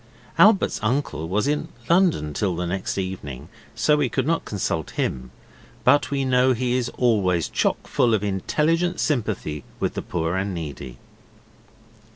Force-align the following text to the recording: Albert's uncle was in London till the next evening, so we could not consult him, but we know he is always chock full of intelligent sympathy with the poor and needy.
Albert's 0.39 0.79
uncle 0.81 1.29
was 1.29 1.47
in 1.47 1.67
London 1.87 2.33
till 2.33 2.55
the 2.55 2.65
next 2.65 2.97
evening, 2.97 3.49
so 3.75 3.97
we 3.97 4.09
could 4.09 4.25
not 4.25 4.45
consult 4.45 4.89
him, 4.97 5.29
but 5.83 6.09
we 6.09 6.25
know 6.25 6.53
he 6.53 6.73
is 6.75 6.89
always 6.97 7.47
chock 7.47 7.85
full 7.85 8.15
of 8.15 8.23
intelligent 8.23 8.99
sympathy 8.99 9.63
with 9.79 9.93
the 9.93 10.01
poor 10.01 10.35
and 10.35 10.55
needy. 10.55 10.97